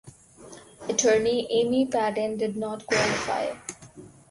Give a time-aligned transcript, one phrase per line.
[0.89, 3.53] Attorney Amy Padden did not qualify.